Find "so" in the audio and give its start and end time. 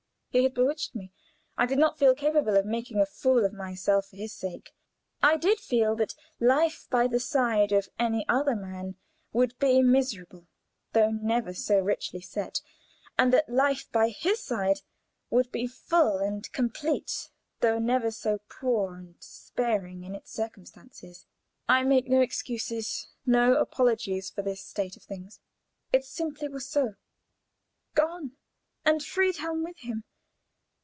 11.53-11.79, 18.09-18.39, 26.69-26.93